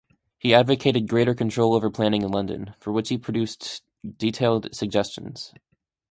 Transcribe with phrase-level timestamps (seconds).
[0.39, 3.83] He advocated greater control over planning in London, for which he produced
[4.17, 5.53] detailed suggestions.